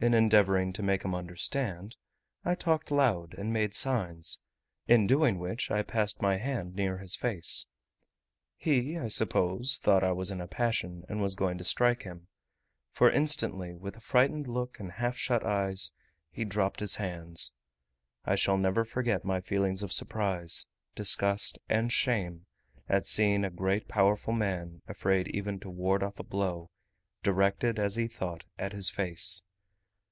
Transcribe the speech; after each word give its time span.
In 0.00 0.12
endeavouring 0.12 0.74
to 0.74 0.82
make 0.82 1.02
him 1.02 1.14
understand, 1.14 1.96
I 2.44 2.54
talked 2.56 2.90
loud, 2.90 3.32
and 3.38 3.54
made 3.54 3.72
signs, 3.72 4.38
in 4.86 5.06
doing 5.06 5.38
which 5.38 5.70
I 5.70 5.80
passed 5.80 6.20
my 6.20 6.36
hand 6.36 6.74
near 6.74 6.98
his 6.98 7.16
face. 7.16 7.68
He, 8.58 8.98
I 8.98 9.08
suppose, 9.08 9.78
thought 9.82 10.04
I 10.04 10.12
was 10.12 10.30
in 10.30 10.42
a 10.42 10.46
passion, 10.46 11.04
and 11.08 11.22
was 11.22 11.34
going 11.34 11.56
to 11.56 11.64
strike 11.64 12.02
him; 12.02 12.28
for 12.92 13.10
instantly, 13.10 13.74
with 13.78 13.96
a 13.96 14.00
frightened 14.00 14.46
look 14.46 14.78
and 14.78 14.92
half 14.92 15.16
shut 15.16 15.42
eyes, 15.42 15.92
he 16.30 16.44
dropped 16.44 16.80
his 16.80 16.96
hands. 16.96 17.54
I 18.26 18.34
shall 18.34 18.58
never 18.58 18.84
forget 18.84 19.24
my 19.24 19.40
feelings 19.40 19.82
of 19.82 19.90
surprise, 19.90 20.66
disgust, 20.94 21.58
and 21.66 21.90
shame, 21.90 22.44
at 22.90 23.06
seeing 23.06 23.42
a 23.42 23.48
great 23.48 23.88
powerful 23.88 24.34
man 24.34 24.82
afraid 24.86 25.28
even 25.28 25.58
to 25.60 25.70
ward 25.70 26.02
off 26.02 26.18
a 26.18 26.22
blow, 26.22 26.68
directed, 27.22 27.78
as 27.78 27.96
he 27.96 28.06
thought, 28.06 28.44
at 28.58 28.74
his 28.74 28.90
face. 28.90 29.44